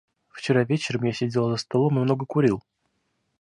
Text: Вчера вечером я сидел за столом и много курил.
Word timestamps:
Вчера 0.29 0.63
вечером 0.63 1.03
я 1.03 1.13
сидел 1.13 1.51
за 1.51 1.57
столом 1.57 1.99
и 1.99 2.01
много 2.01 2.25
курил. 2.25 2.63